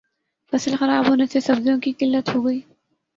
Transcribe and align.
فصل 0.53 0.75
خراب 0.75 1.09
ہونے 1.09 1.25
سے 1.25 1.39
سبزیوں 1.39 1.79
کی 1.79 1.91
قلت 1.91 2.35
ہوگئی 2.35 2.59